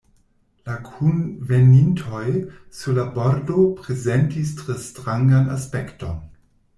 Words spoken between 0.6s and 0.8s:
La